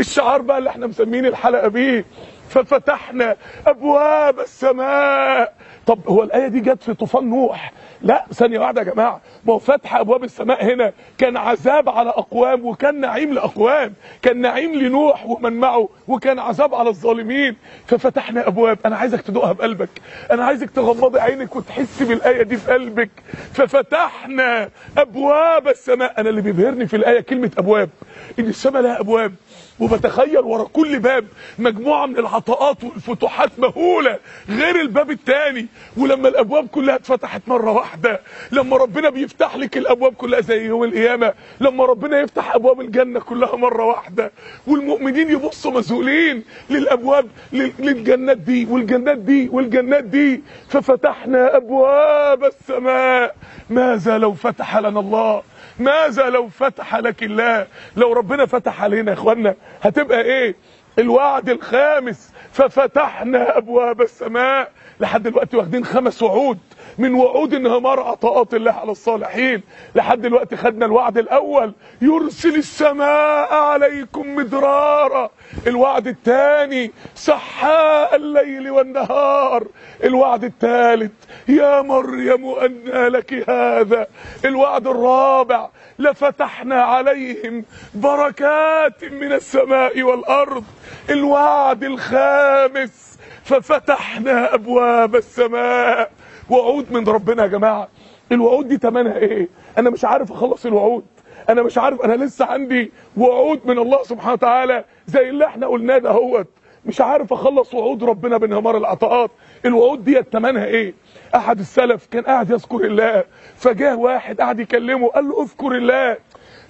الشعار 0.00 0.42
بقى 0.42 0.58
اللي 0.58 0.70
إحنا 0.70 0.86
مسمين 0.86 1.26
الحلقة 1.26 1.68
بيه. 1.68 2.04
ففتحنا 2.48 3.36
أبواب 3.66 4.40
السماء. 4.40 5.54
طب 5.86 6.08
هو 6.08 6.22
الآية 6.22 6.48
دي 6.48 6.60
جت 6.60 6.82
في 6.82 6.94
طوفان 6.94 7.30
نوح؟ 7.30 7.72
لا 8.02 8.24
ثانية 8.32 8.58
واحدة 8.58 8.82
يا 8.82 8.86
جماعة. 8.86 9.20
ما 9.44 9.52
هو 9.54 9.58
فتح 9.58 9.96
أبواب 9.96 10.24
السماء 10.24 10.64
هنا. 10.64 10.92
كان 11.18 11.36
عذاب 11.36 11.88
على 11.88 12.10
أقوام 12.10 12.66
وكان 12.66 13.00
نعيم 13.00 13.32
لأقوام. 13.32 13.94
كان 14.22 14.40
نعيم 14.40 14.74
لنوح 14.74 15.26
ومن 15.26 15.52
معه 15.52 15.88
وكان 16.08 16.38
عذاب 16.38 16.74
على 16.74 16.88
الظالمين. 16.88 17.56
ففتحنا 17.86 18.48
أبواب. 18.48 18.78
أنا 18.86 18.96
عايزك 18.96 19.20
تدوقها 19.20 19.52
بقلبك. 19.52 19.88
أنا 20.30 20.44
عايزك 20.44 20.70
تغمضي 20.70 21.20
عينك 21.20 21.56
وتحسي 21.56 22.04
بالآية 22.04 22.42
دي 22.42 22.56
في 22.56 22.72
قلبك. 22.72 23.10
ففتحنا 23.52 24.68
أبواب 24.98 25.68
السماء. 25.68 26.20
أنا 26.20 26.28
اللي 26.28 26.40
بيبهرني 26.40 26.86
في 26.86 26.96
الآية 26.96 27.20
كلمة 27.20 27.50
أبواب. 27.58 27.90
إن 28.38 28.44
السماء 28.46 28.82
لها 28.82 29.00
أبواب 29.00 29.34
وبتخيل 29.80 30.38
ورا 30.38 30.64
كل 30.64 30.98
باب 30.98 31.24
مجموعة 31.58 32.06
من 32.06 32.18
العطاءات 32.18 32.84
والفتوحات 32.84 33.50
مهولة 33.58 34.18
غير 34.48 34.80
الباب 34.80 35.10
الثاني 35.10 35.66
ولما 35.96 36.28
الأبواب 36.28 36.66
كلها 36.68 36.94
اتفتحت 36.94 37.42
مرة 37.46 37.70
واحدة 37.70 38.20
لما 38.52 38.76
ربنا 38.76 39.10
بيفتح 39.10 39.56
لك 39.56 39.76
الأبواب 39.76 40.14
كلها 40.14 40.40
زي 40.40 40.66
يوم 40.66 40.84
القيامة 40.84 41.32
لما 41.60 41.84
ربنا 41.84 42.20
يفتح 42.20 42.54
أبواب 42.54 42.80
الجنة 42.80 43.20
كلها 43.20 43.56
مرة 43.56 43.84
واحدة 43.84 44.32
والمؤمنين 44.66 45.30
يبصوا 45.30 45.70
مذهولين 45.72 46.44
للأبواب 46.70 47.26
لل- 47.52 47.72
للجنات 47.78 48.36
دي 48.36 48.66
والجنات 48.70 49.18
دي 49.18 49.48
والجنات 49.48 50.04
دي. 50.04 50.42
ففتحنا 50.68 51.56
أبواب 51.56 52.44
السماء. 52.44 53.36
ماذا 53.70 54.18
لو 54.18 54.34
فتح 54.34 54.76
لنا 54.76 55.00
الله؟ 55.00 55.42
ماذا 55.78 56.28
لو 56.30 56.48
فتح 56.48 56.96
لك 56.96 57.22
الله؟ 57.22 57.66
لو 57.96 58.12
ربنا 58.12 58.46
فتح 58.46 58.82
علينا 58.82 59.10
يا 59.12 59.16
اخوانا 59.16 59.54
هتبقى 59.82 60.20
إيه؟ 60.22 60.54
الوعد 60.98 61.48
الخامس 61.48 62.32
ففتحنا 62.52 63.58
أبواب 63.58 64.02
السماء. 64.02 64.72
لحد 65.00 65.22
دلوقتي 65.22 65.56
واخدين 65.56 65.84
خمس 65.84 66.22
وعود. 66.22 66.58
من 66.98 67.14
وعود 67.14 67.54
انهمار 67.54 68.00
عطاءات 68.00 68.54
الله 68.54 68.72
على 68.72 68.92
الصالحين. 68.92 69.62
لحد 69.94 70.20
دلوقتي 70.20 70.56
خدنا 70.56 70.86
الوعد 70.86 71.18
الأول. 71.18 71.72
يرسل 72.02 72.54
السماء 72.54 73.54
عليكم 73.54 74.36
مدرارا. 74.36 75.30
الوعد 75.66 76.06
الثاني 76.06 76.92
سحاء 77.14 78.16
الليل 78.16 78.70
والنهار. 78.70 79.66
الوعد 80.04 80.44
الثالث 80.44 81.12
يا 81.48 81.82
مريم 81.82 82.46
أنى 82.46 83.08
لك 83.08 83.50
هذا. 83.50 84.06
الوعد 84.44 84.86
الرابع 84.86 85.68
لفتحنا 85.98 86.82
عليهم 86.82 87.64
بركات 87.94 89.04
من 89.04 89.32
السماء 89.32 90.02
والأرض. 90.02 90.64
الوعد 91.10 91.84
الخامس 91.84 93.18
ففتحنا 93.44 94.54
أبواب 94.54 95.16
السماء. 95.16 96.10
وعود 96.50 96.92
من 96.92 97.08
ربنا 97.08 97.42
يا 97.42 97.48
جماعة. 97.48 97.88
الوعود 98.32 98.68
دي 98.68 98.78
تمنها 98.78 99.16
إيه؟ 99.16 99.48
أنا 99.78 99.90
مش 99.90 100.04
عارف 100.04 100.32
أخلص 100.32 100.66
الوعود. 100.66 101.04
أنا 101.48 101.62
مش 101.62 101.78
عارف 101.78 102.00
أنا 102.00 102.24
لسه 102.24 102.44
عندي 102.44 102.92
وعود 103.16 103.60
من 103.64 103.78
الله 103.78 104.02
سبحانه 104.02 104.32
وتعالى 104.32 104.84
زي 105.06 105.28
اللي 105.28 105.46
إحنا 105.46 105.66
قلناه 105.66 105.98
دهوت 105.98 106.46
مش 106.86 107.00
عارف 107.00 107.32
أخلص 107.32 107.74
وعود 107.74 108.04
ربنا 108.04 108.36
بانهمار 108.36 108.76
العطاءات. 108.76 109.30
الوعود 109.64 110.04
دي 110.04 110.22
تمنها 110.22 110.64
إيه؟ 110.64 110.94
أحد 111.34 111.58
السلف 111.58 112.06
كان 112.06 112.22
قاعد 112.22 112.50
يذكر 112.50 112.84
الله. 112.84 113.24
فجاه 113.56 113.96
واحد 113.96 114.40
قاعد 114.40 114.60
يكلمه 114.60 115.08
قال 115.08 115.28
له 115.28 115.42
اذكر 115.42 115.72
الله. 115.72 116.16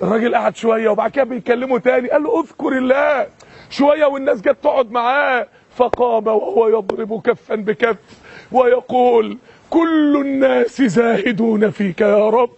الراجل 0.02 0.35
قعد 0.35 0.57
شوية 0.57 0.88
وبعد 0.88 1.11
كده 1.11 1.25
بيكلمه 1.25 1.78
تاني 1.78 2.11
قال 2.11 2.23
له 2.23 2.40
اذكر 2.40 2.69
الله. 2.69 3.26
شوية 3.71 4.07
والناس 4.07 4.40
جت 4.40 4.57
تقعد 4.62 4.90
معاه. 4.90 5.47
فقام 5.76 6.26
وهو 6.26 6.69
يضرب 6.69 7.21
كفا 7.21 7.54
بكف 7.54 7.97
ويقول 8.52 9.38
كل 9.71 10.16
الناس 10.21 10.83
زاهدون 10.83 11.71
فيك 11.71 12.00
يا 12.00 12.28
رب. 12.28 12.50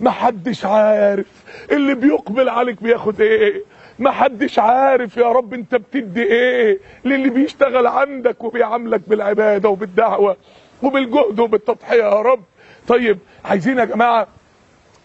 محدش 0.00 0.64
عارف 0.64 1.26
اللي 1.72 1.94
بيقبل 1.94 2.48
عليك 2.48 2.82
بياخد 2.82 3.20
إيه. 3.20 3.62
محدش 3.98 4.58
عارف 4.58 5.16
يا 5.16 5.26
رب 5.32 5.54
انت 5.54 5.74
بتدي 5.74 6.22
إيه 6.22 6.78
للي 7.04 7.30
بيشتغل 7.30 7.86
عندك 7.86 8.44
وبيعاملك 8.44 9.00
بالعبادة 9.08 9.68
وبالدعوة 9.68 10.36
وبالجهد 10.82 11.40
وبالتضحية 11.40 12.02
يا 12.02 12.20
رب. 12.22 12.42
طيب 12.88 13.18
عايزين 13.44 13.78
يا 13.78 13.84
جماعة 13.84 14.26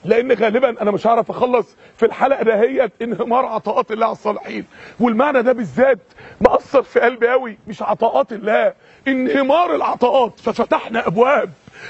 لأن 0.06 0.32
غالبا 0.32 0.82
أنا 0.82 0.92
مش 0.92 1.08
هعرف 1.08 1.30
أخلص 1.30 1.76
في 1.98 2.06
الحلقة 2.06 2.44
دهيت 2.44 2.92
انهمار 3.02 3.46
عطاءات 3.46 3.92
الله 3.92 4.06
على 4.06 4.14
الصالحين. 4.14 4.66
والمعنى 5.00 5.42
ده 5.44 5.52
بالذات 5.52 6.00
مأثر 6.42 6.84
في 6.84 7.00
قلبي 7.00 7.30
قوي 7.30 7.58
مش 7.68 7.82
عطاءات 7.82 8.34
الله 8.34 8.74
انهمار 9.08 9.76
العطاءات. 9.76 10.40
ففتحنا 10.40 11.08
أبواب 11.08 11.50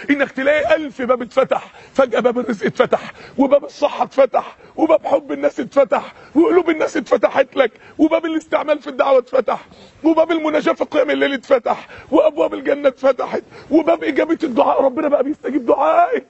إنك 0.10 0.32
تلاقي 0.32 0.76
ألف 0.76 1.02
باب 1.02 1.22
اتفتح 1.22 1.68
فجأة 1.94 2.20
باب 2.20 2.40
الرزق 2.40 2.66
اتفتح 2.66 3.12
وباب 3.38 3.64
الصحة 3.66 4.04
اتفتح 4.04 4.56
وباب 4.80 5.08
حب 5.08 5.32
الناس 5.32 5.60
اتفتح 5.60 6.14
وقلوب 6.36 6.70
الناس 6.70 6.98
اتفتحت 6.98 7.56
لك 7.56 7.72
وباب 7.98 8.26
الاستعمال 8.26 8.80
في 8.80 8.88
الدعوة 8.88 9.18
اتفتح 9.20 9.60
وباب 10.04 10.32
المناجاة 10.32 10.74
في 10.74 10.84
قيام 10.84 11.10
الليل 11.10 11.34
اتفتح 11.34 11.88
وأبواب 12.12 12.54
الجنة 12.54 12.88
اتفتحت 12.88 13.44
وباب 13.72 14.04
إجابة 14.04 14.38
الدعاء 14.44 14.82
ربنا 14.84 15.08
بقى 15.08 15.24
بيستجيب 15.24 15.66
دعائك. 15.66 16.26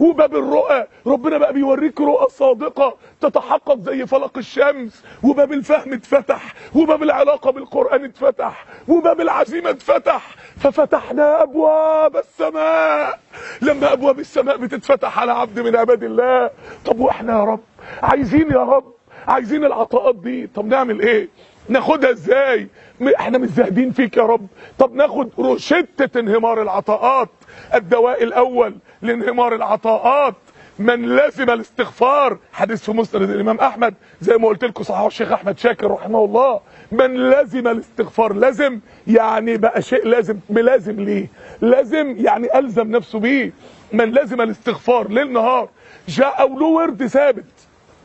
وباب 0.00 0.36
الرؤى 0.36 0.86
ربنا 1.06 1.38
بقى 1.38 1.52
بيوريك 1.52 2.00
رؤى 2.00 2.26
صادقة 2.30 2.96
تتحقق 3.20 3.78
زي 3.80 4.06
فلق 4.06 4.38
الشمس. 4.38 5.04
وباب 5.22 5.52
الفهم 5.52 5.92
اتفتح 5.92 6.54
وباب 6.74 7.02
العلاقة 7.02 7.50
بالقرآن 7.52 8.04
اتفتح 8.04 8.64
وباب 8.88 9.20
العزيمة 9.20 9.70
اتفتح. 9.70 10.34
ففتحنا 10.60 11.42
أبواب 11.42 12.16
السماء. 12.16 13.20
لما 13.62 13.92
أبواب 13.92 14.18
السماء 14.18 14.56
بتتفتح 14.56 15.18
على 15.18 15.32
عبد 15.32 15.60
من 15.60 15.76
عباد 15.76 16.02
الله 16.04 16.50
طب 16.86 17.00
وإحنا 17.00 17.32
يا 17.38 17.44
رب؟ 17.44 17.60
عايزين 18.02 18.50
يا 18.50 18.62
رب 18.64 18.94
عايزين 19.28 19.64
العطاءات 19.64 20.16
دي. 20.16 20.46
طب 20.46 20.66
نعمل 20.66 21.00
إيه؟ 21.00 21.28
ناخدها 21.68 22.10
إزاي؟ 22.10 22.68
إحنا 23.16 23.38
مش 23.38 23.48
زاهدين 23.48 23.90
فيك 23.90 24.16
يا 24.16 24.22
رب. 24.22 24.46
طب 24.78 24.94
ناخد 24.94 25.30
روشتة 25.38 26.20
انهمار 26.20 26.62
العطاءات. 26.62 27.28
الدواء 27.74 28.22
الأول 28.22 28.74
لانهمار 29.02 29.54
العطاءات. 29.54 30.34
من 30.78 31.16
لزم 31.16 31.50
الاستغفار. 31.50 32.38
حديث 32.52 32.82
في 32.82 32.92
مسند 32.92 33.30
الإمام 33.30 33.58
أحمد. 33.60 33.94
زي 34.20 34.36
ما 34.36 34.48
قلت 34.48 34.64
لكم 34.64 34.82
صححه 34.84 35.06
الشيخ 35.06 35.32
أحمد 35.32 35.58
شاكر 35.58 35.90
رحمه 35.90 36.24
الله. 36.24 36.60
من 36.92 37.30
لزم 37.30 37.68
الاستغفار. 37.68 38.32
لازم 38.32 38.80
يعني 39.06 39.56
بقى 39.56 39.82
شيء 39.82 40.06
لازم 40.06 40.38
ملازم 40.50 41.00
ليه؟ 41.00 41.26
لازم 41.60 42.16
يعني 42.18 42.58
ألزم 42.58 42.90
نفسه 42.90 43.18
بيه. 43.18 43.52
من 43.92 44.04
لزم 44.10 44.40
الاستغفار 44.40 45.08
ليل 45.08 45.32
نهار 45.32 45.68
جاء 46.08 46.54
له 46.58 46.66
ورد 46.66 47.06
ثابت. 47.06 47.44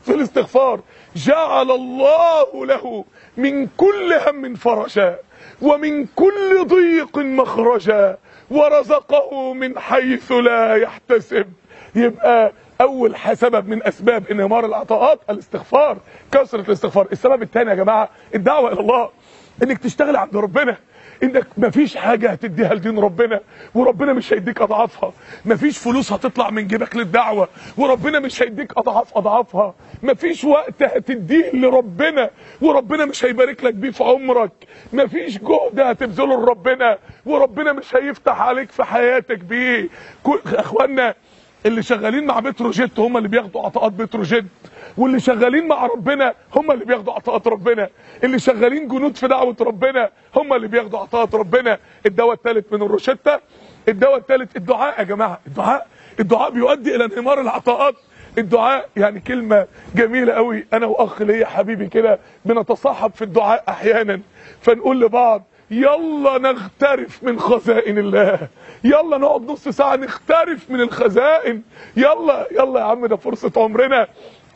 في 0.04 0.14
الاستغفار. 0.14 0.80
جعل 1.16 1.70
الله 1.70 2.66
له 2.66 3.04
من 3.36 3.66
كل 3.66 4.12
هم 4.26 4.54
فرجا 4.54 5.18
ومن 5.62 6.06
كل 6.06 6.66
ضيق 6.66 7.18
مخرجا 7.18 8.18
ورزقه 8.50 9.52
من 9.52 9.78
حيث 9.78 10.32
لا 10.32 10.76
يحتسب. 10.76 11.46
يبقى 11.94 12.52
أول 12.80 13.14
سبب 13.34 13.68
من 13.68 13.86
أسباب 13.86 14.30
انهمار 14.30 14.66
العطاءات 14.66 15.20
الاستغفار 15.30 15.98
كثرة 16.32 16.60
الاستغفار. 16.60 17.08
السبب 17.12 17.42
الثاني 17.42 17.70
يا 17.70 17.74
جماعة 17.74 18.08
الدعوة 18.34 18.72
إلى 18.72 18.80
الله 18.80 19.10
إنك 19.62 19.78
تشتغل 19.78 20.16
عند 20.16 20.36
ربنا. 20.36 20.76
إنك 21.22 21.46
مفيش 21.58 21.96
حاجة 21.96 22.30
هتديها 22.30 22.74
لدين 22.74 22.98
ربنا 22.98 23.40
وربنا 23.74 24.12
مش 24.12 24.32
هيديك 24.32 24.60
أضعافها. 24.60 25.12
مفيش 25.44 25.78
فلوس 25.78 26.12
هتطلع 26.12 26.50
من 26.50 26.66
جيبك 26.66 26.96
للدعوة 26.96 27.48
وربنا 27.76 28.18
مش 28.18 28.42
هيديك 28.42 28.78
أضعاف 28.78 29.16
أضعافها. 29.16 29.74
مفيش 30.02 30.44
وقت 30.44 30.82
هتديه 30.82 31.50
لربنا 31.52 32.30
وربنا 32.60 33.04
مش 33.04 33.24
هيبارك 33.24 33.64
لك 33.64 33.74
بيه 33.74 33.90
في 33.90 34.04
عمرك. 34.04 34.52
مفيش 34.92 35.38
جهد 35.38 35.80
هتبذله 35.80 36.42
لربنا 36.42 36.98
وربنا 37.26 37.72
مش 37.72 37.94
هيفتح 37.96 38.40
عليك 38.40 38.70
في 38.70 38.84
حياتك 38.84 39.38
بيه. 39.38 39.88
إخوانا 40.46 41.14
اللي 41.66 41.82
شغالين 41.82 42.26
مع 42.26 42.40
بتروجيت 42.40 42.98
هم 42.98 43.16
اللي 43.16 43.28
بياخدوا 43.28 43.62
عطاءات 43.62 43.92
بتروجيت 43.92 44.44
واللي 44.96 45.20
شغالين 45.20 45.68
مع 45.68 45.86
ربنا 45.86 46.34
هم 46.54 46.70
اللي 46.70 46.84
بياخدوا 46.84 47.12
عطاءات 47.12 47.46
ربنا 47.46 47.88
اللي 48.24 48.38
شغالين 48.38 48.88
جنود 48.88 49.16
في 49.16 49.28
دعوة 49.28 49.56
ربنا 49.60 50.10
هم 50.36 50.52
اللي 50.52 50.68
بياخدوا 50.68 50.98
عطاءات 50.98 51.34
ربنا. 51.34 51.78
الدواء 52.06 52.32
الثالث 52.34 52.72
من 52.72 52.82
الروشتة 52.82 53.40
الدواء 53.88 54.16
الثالث 54.16 54.56
الدعاء 54.56 54.98
يا 54.98 55.04
جماعة 55.04 55.40
الدعاء 55.46 55.86
الدعاء 56.20 56.50
بيؤدي 56.50 56.96
إلى 56.96 57.04
انهمار 57.04 57.40
العطاءات. 57.40 57.94
الدعاء 58.38 58.88
يعني 58.96 59.20
كلمة 59.20 59.66
جميلة 59.94 60.32
قوي 60.32 60.66
أنا 60.72 60.86
وأخ 60.86 61.22
ليا 61.22 61.46
حبيبي 61.46 61.86
كده 61.86 62.18
بنتصاحب 62.44 63.10
في 63.14 63.22
الدعاء 63.22 63.64
أحيانا 63.68 64.20
فنقول 64.60 65.00
لبعض 65.00 65.42
يلا 65.70 66.38
نغترف 66.38 67.22
من 67.22 67.38
خزائن 67.38 67.98
الله. 67.98 68.38
يلا 68.84 69.18
نقعد 69.18 69.50
نص 69.50 69.68
ساعة 69.68 69.96
نخترف 69.96 70.70
من 70.70 70.80
الخزائن. 70.80 71.62
يلا 71.96 72.46
يلا 72.52 72.80
يا 72.80 72.84
عم 72.84 73.06
ده 73.06 73.16
فرصة 73.16 73.52
عمرنا. 73.56 74.06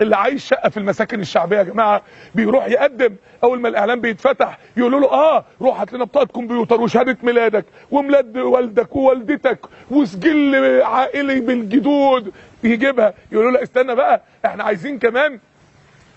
اللي 0.00 0.16
عايش 0.16 0.44
شقة 0.44 0.68
في 0.68 0.76
المساكن 0.76 1.20
الشعبية 1.20 1.56
يا 1.56 1.62
جماعة 1.62 2.02
بيروح 2.34 2.66
يقدم. 2.66 3.16
أول 3.44 3.60
ما 3.60 3.68
الاعلان 3.68 4.00
بيتفتح 4.00 4.58
يقولوا 4.76 5.00
له 5.00 5.12
آه 5.12 5.44
روح 5.60 5.80
هات 5.80 5.92
لنا 5.92 6.04
بطاقه 6.04 6.26
كمبيوتر 6.26 6.80
وشهادة 6.80 7.16
ميلادك 7.22 7.64
وميلاد 7.90 8.36
والدك 8.38 8.96
ووالدتك 8.96 9.58
وسجل 9.90 10.82
عائلي 10.82 11.40
بالجدود. 11.40 12.32
يجيبها. 12.64 13.14
يقولوا 13.32 13.50
له 13.50 13.62
استنى 13.62 13.94
بقى 13.94 14.22
إحنا 14.46 14.64
عايزين 14.64 14.98
كمان 14.98 15.38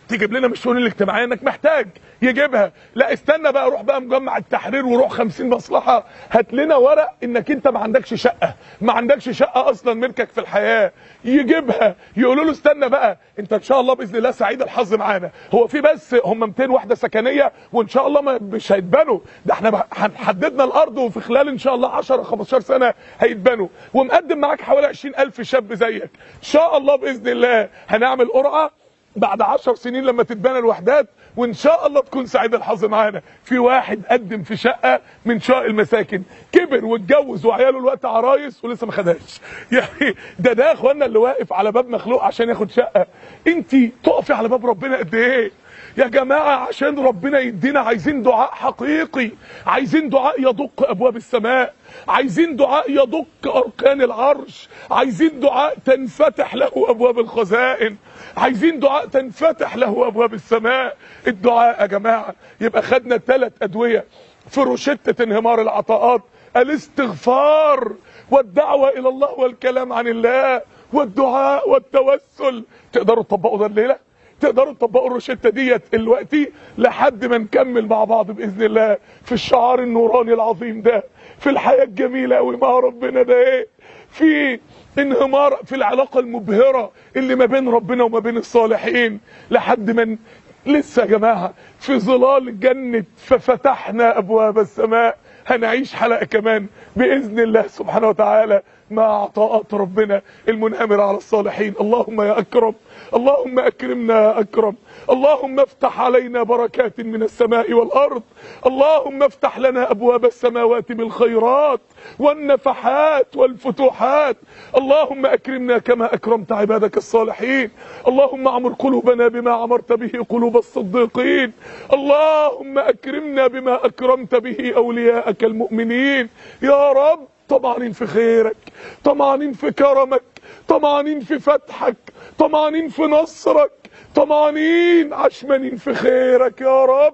تجيب 0.10 0.34
لنا 0.34 0.48
من 0.48 0.54
الشؤون 0.54 0.78
الاجتماعية 0.78 1.24
انك 1.24 1.44
محتاج 1.44 1.88
يجيبها. 2.22 2.72
لا 2.96 3.14
استنى 3.14 3.52
بقى 3.52 3.70
روح 3.70 3.82
بقى 3.82 4.02
مجمع 4.02 4.38
التحرير 4.38 4.86
وروح 4.86 5.12
50 5.12 5.50
مصلحة. 5.50 6.06
هات 6.32 6.54
لنا 6.54 6.76
ورق 6.76 7.14
انك 7.24 7.52
انت 7.52 7.68
ما 7.68 7.80
عندكش 7.80 8.14
شقة. 8.14 8.54
ما 8.82 8.94
عندكش 8.94 9.30
شقة 9.30 9.70
أصلا 9.70 9.94
ملكك 9.94 10.30
في 10.30 10.40
الحياة. 10.40 10.92
يجيبها. 11.26 11.96
يقولوا 12.18 12.44
له 12.46 12.52
استنى 12.52 12.90
بقى. 12.90 13.18
انت 13.40 13.54
ان 13.54 13.62
شاء 13.62 13.80
الله 13.80 13.94
بإذن 13.96 14.16
الله 14.16 14.32
سعيد 14.32 14.62
الحظ 14.62 14.94
معانا. 14.94 15.32
هو 15.54 15.68
في 15.68 15.82
بس 15.82 16.16
هم 16.26 16.40
200 16.40 16.72
وحده 16.72 16.96
سكنية 16.96 17.52
وإن 17.74 17.88
شاء 17.88 18.08
الله 18.08 18.22
مش 18.42 18.72
هيتبنوا. 18.72 19.20
ده 19.46 19.54
إحنا 19.54 19.86
حددنا 20.16 20.64
الأرض 20.64 20.98
وفي 20.98 21.20
خلال 21.20 21.48
إن 21.48 21.58
شاء 21.58 21.76
الله 21.76 21.90
10 21.90 22.24
15 22.24 22.60
سنة 22.60 22.94
هيتبنوا. 23.20 23.68
ومقدم 23.94 24.38
معاك 24.38 24.62
حوالي 24.62 24.88
20000 24.88 25.42
شاب 25.42 25.74
زيك. 25.74 26.04
إن 26.04 26.42
شاء 26.42 26.78
الله 26.78 26.96
بإذن 26.96 27.28
الله 27.28 27.70
هنعمل 27.88 28.28
قرعة. 28.28 28.72
بعد 29.18 29.42
عشر 29.42 29.76
سنين 29.76 30.04
لما 30.04 30.24
تتبنى 30.24 30.58
الوحدات 30.58 31.08
وإن 31.38 31.54
شاء 31.54 31.88
الله 31.88 32.02
تكون 32.02 32.26
سعيد 32.26 32.54
الحظ 32.56 32.86
معانا. 32.86 33.22
في 33.44 33.58
واحد 33.60 34.02
قدم 34.12 34.44
في 34.44 34.58
شقة 34.58 35.00
من 35.26 35.40
شقق 35.40 35.64
المساكن 35.64 36.22
كبر 36.52 36.86
واتجوز 36.86 37.46
وعياله 37.46 37.80
الوقت 37.80 38.06
عرايس 38.06 38.66
ولسه 38.66 38.88
ما 38.88 38.92
خدهاش. 38.94 39.40
يعني 39.72 40.16
ده 40.40 40.54
ده 40.54 40.74
إخوانا 40.74 41.06
اللي 41.06 41.20
واقف 41.20 41.54
على 41.54 41.72
باب 41.72 41.90
مخلوق 41.90 42.24
عشان 42.24 42.50
ياخد 42.50 42.72
شقة. 42.72 43.06
انت 43.48 43.76
تقفي 44.04 44.34
على 44.34 44.48
باب 44.48 44.66
ربنا 44.66 44.98
قد 44.98 45.16
إيه؟ 45.16 45.52
يا 45.98 46.08
جماعة 46.08 46.56
عشان 46.68 47.00
ربنا 47.00 47.40
يدينا 47.40 47.80
عايزين 47.80 48.22
دعاء 48.24 48.52
حقيقي 48.52 49.32
عايزين 49.66 50.10
دعاء 50.10 50.42
يدق 50.42 50.90
أبواب 50.90 51.16
السماء 51.16 51.74
عايزين 52.08 52.56
دعاء 52.56 52.92
يدق 52.92 53.26
أركان 53.56 54.02
العرش 54.02 54.70
عايزين 54.92 55.40
دعاء 55.40 55.78
تنفتح 55.86 56.56
له 56.56 56.72
أبواب 56.76 57.20
الخزائن 57.20 57.96
عايزين 58.38 58.80
دعاء 58.80 59.06
تنفتح 59.06 59.76
له 59.76 60.08
أبواب 60.08 60.34
السماء. 60.34 60.98
الدعاء 61.28 61.82
يا 61.82 61.86
جماعة 61.86 62.36
يبقى 62.62 62.82
خدنا 62.82 63.18
ثلاث 63.18 63.54
أدوية. 63.62 64.06
في 64.50 64.62
روشتة 64.62 65.24
انهمار 65.24 65.62
العطاءات 65.62 66.22
الاستغفار 66.58 67.94
والدعوة 68.32 68.90
إلى 68.90 69.10
الله 69.10 69.32
والكلام 69.32 69.94
عن 69.94 70.08
الله 70.08 70.62
والدعاء 70.94 71.70
والتوسل. 71.70 72.64
تقدروا 72.94 73.24
تطبقوا 73.24 73.58
ده 73.58 73.66
الليلة؟ 73.66 74.07
تقدروا 74.40 74.74
تطبقوا 74.74 75.08
الروشته 75.08 75.50
ديت 75.50 75.82
دلوقتي 75.94 76.52
لحد 76.78 77.26
ما 77.26 77.38
نكمل 77.38 77.88
مع 77.88 78.04
بعض 78.04 78.32
بإذن 78.32 78.64
الله 78.64 78.98
في 79.24 79.32
الشعار 79.32 79.80
النوراني 79.80 80.34
العظيم 80.34 80.82
ده 80.82 81.04
في 81.40 81.50
الحياة 81.50 81.84
الجميلة 81.84 82.36
قوي 82.36 82.58
مع 82.58 82.80
ربنا 82.80 83.22
ده 83.22 83.36
إيه؟ 83.36 83.68
في 84.10 84.60
انهمار 85.00 85.60
في 85.66 85.76
العلاقة 85.76 86.20
المبهرة 86.20 86.92
اللي 87.16 87.36
ما 87.36 87.46
بين 87.46 87.70
ربنا 87.70 88.04
وما 88.04 88.20
بين 88.20 88.38
الصالحين 88.38 89.20
لحد 89.52 89.92
ما 89.92 90.18
لسه 90.66 91.02
يا 91.02 91.08
جماعة 91.08 91.54
في 91.80 92.00
ظلال 92.00 92.60
جنة 92.60 93.04
ففتحنا 93.18 94.18
أبواب 94.18 94.60
السماء 94.60 95.18
هنعيش 95.48 95.94
حلقة 95.96 96.26
كمان 96.26 96.68
بإذن 96.96 97.40
الله 97.40 97.68
سبحانه 97.68 98.08
وتعالى. 98.10 98.62
مع 98.92 99.24
عطاءات 99.24 99.74
ربنا 99.74 100.22
المنهمره 100.48 101.04
على 101.04 101.18
الصالحين. 101.18 101.74
اللهم 101.82 102.22
يا 102.22 102.40
أكرم 102.40 102.74
اللهم 103.14 103.60
أكرمنا 103.60 104.14
يا 104.24 104.40
أكرم. 104.40 104.76
اللهم 105.10 105.60
افتح 105.60 106.02
علينا 106.02 106.44
بركات 106.44 107.00
من 107.00 107.24
السماء 107.24 107.74
والأرض. 107.74 108.24
اللهم 108.66 109.24
افتح 109.24 109.60
لنا 109.60 109.92
أبواب 109.92 110.26
السماوات 110.26 110.92
بالخيرات 110.92 111.82
والنفحات 112.20 113.36
والفتوحات. 113.36 114.38
اللهم 114.78 115.26
أكرمنا 115.26 115.78
كما 115.78 116.14
أكرمت 116.14 116.52
عبادك 116.52 116.98
الصالحين. 116.98 117.72
اللهم 118.08 118.48
أعمر 118.48 118.74
قلوبنا 118.74 119.28
بما 119.28 119.52
عمرت 119.52 119.94
به 119.94 120.26
قلوب 120.30 120.58
الصديقين. 120.58 121.52
اللهم 121.94 122.78
أكرمنا 122.78 123.48
بما 123.48 123.86
أكرمت 123.86 124.36
به 124.36 124.74
أولياءك 124.76 125.44
المؤمنين. 125.44 126.30
يا 126.62 126.92
رب 126.92 127.28
طمعانين 127.50 127.92
في 127.92 128.08
خيرك 128.08 128.58
طمعانين 129.04 129.54
في 129.54 129.72
كرمك 129.72 130.24
طمعانين 130.68 131.20
في 131.20 131.40
فتحك 131.40 131.96
طمعانين 132.40 132.90
في 132.90 133.02
نصرك 133.02 133.72
طمعانين 134.16 135.14
عشمانين 135.14 135.76
في 135.76 135.94
خيرك 135.94 136.62
يا 136.62 136.86
رب. 136.86 137.14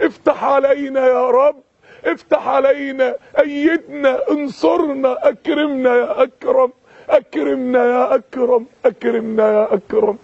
افتح 0.00 0.44
علينا 0.44 1.06
يا 1.06 1.30
رب 1.30 1.56
افتح 2.04 2.48
علينا 2.48 3.14
أيدنا 3.38 4.30
انصرنا 4.30 5.28
أكرمنا 5.28 5.96
يا 5.96 6.22
أكرم 6.22 6.72
أكرمنا 7.10 7.84
يا 7.84 8.14
أكرم 8.14 8.66
أكرمنا 8.84 9.52
يا 9.52 9.74
أكرم. 9.74 10.18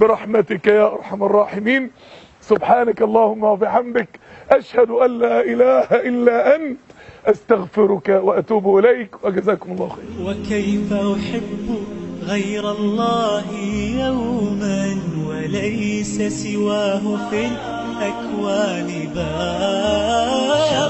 برحمتك 0.00 0.66
يا 0.66 0.86
أرحم 0.86 1.22
الراحمين. 1.24 1.90
سبحانك 2.40 3.02
اللهم 3.02 3.44
وبحمدك 3.44 4.08
أشهد 4.50 4.90
أن 4.90 5.18
لا 5.18 5.40
إله 5.40 5.80
إلا 6.08 6.54
أنت 6.56 6.78
أستغفرك 7.26 8.08
وأتوب 8.24 8.78
إليك 8.78 9.24
وجزاكم 9.24 9.72
الله 9.72 9.88
خير. 9.88 10.04
وكيف 10.26 10.92
أحب 10.92 11.68
غير 12.26 12.70
الله 12.70 13.44
يوما 14.00 14.96
وليس 15.28 16.22
سواه 16.22 17.30
في 17.30 17.46
الأكوان 17.46 18.88
باقي 19.14 20.82